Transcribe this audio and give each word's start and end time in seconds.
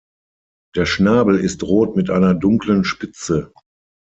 Der 0.75 0.87
Schnabel 0.87 1.37
ist 1.37 1.61
rot 1.61 1.95
mit 1.95 2.09
einer 2.09 2.33
dunklen 2.33 2.83
Spitze. 2.83 3.53